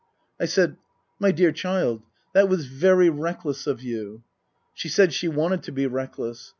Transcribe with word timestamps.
I 0.39 0.45
said," 0.45 0.77
My 1.19 1.31
dear 1.31 1.51
child, 1.51 2.01
that 2.33 2.49
was 2.49 2.65
very 2.65 3.11
reckless 3.11 3.67
of 3.67 3.83
you." 3.83 4.23
She 4.73 4.89
said 4.89 5.13
she 5.13 5.27
wanted 5.27 5.61
to 5.61 5.71
be 5.71 5.85
reckless. 5.85 6.49